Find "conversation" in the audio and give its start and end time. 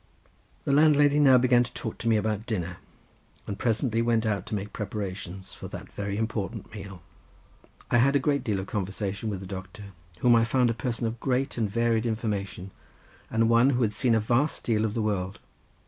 8.65-9.29